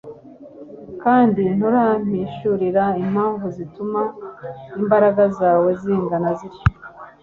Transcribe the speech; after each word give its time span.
kandi 1.03 1.43
nturampishurira 1.57 2.83
impamvu 3.03 3.45
zituma 3.57 4.01
imbaraga 4.81 5.23
zawe 5.39 5.69
zingana 5.81 6.29
zityo 6.39 6.67